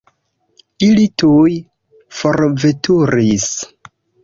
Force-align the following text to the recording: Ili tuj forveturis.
Ili 0.87 1.03
tuj 1.23 1.59
forveturis. 2.23 3.49